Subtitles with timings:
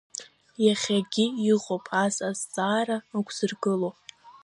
[0.65, 3.89] Иахьагьы иҟоуп ас азҵаара ықәзыргыло.